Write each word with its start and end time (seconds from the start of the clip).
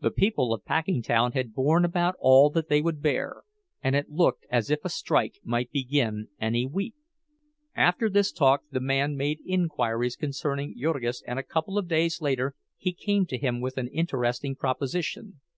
The 0.00 0.10
people 0.10 0.54
of 0.54 0.64
Packingtown 0.64 1.32
had 1.32 1.52
borne 1.52 1.84
about 1.84 2.14
all 2.20 2.48
that 2.52 2.70
they 2.70 2.80
would 2.80 3.02
bear, 3.02 3.42
and 3.82 3.94
it 3.94 4.08
looked 4.08 4.46
as 4.50 4.70
if 4.70 4.78
a 4.82 4.88
strike 4.88 5.40
might 5.44 5.70
begin 5.70 6.28
any 6.40 6.64
week. 6.66 6.94
After 7.76 8.08
this 8.08 8.32
talk 8.32 8.62
the 8.70 8.80
man 8.80 9.14
made 9.14 9.40
inquiries 9.44 10.16
concerning 10.16 10.74
Jurgis, 10.74 11.22
and 11.26 11.38
a 11.38 11.42
couple 11.42 11.76
of 11.76 11.86
days 11.86 12.22
later 12.22 12.54
he 12.78 12.94
came 12.94 13.26
to 13.26 13.36
him 13.36 13.60
with 13.60 13.76
an 13.76 13.88
interesting 13.88 14.56
proposition. 14.56 15.38